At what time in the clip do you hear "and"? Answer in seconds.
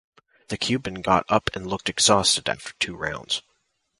1.53-1.67